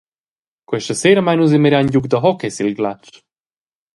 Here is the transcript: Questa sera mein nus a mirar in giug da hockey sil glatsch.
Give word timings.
Questa 0.69 0.95
sera 1.01 1.21
mein 1.25 1.37
nus 1.39 1.53
a 1.57 1.59
mirar 1.61 1.83
in 1.83 1.91
giug 1.93 2.05
da 2.11 2.17
hockey 2.25 2.51
sil 2.53 2.71
glatsch. 2.77 3.15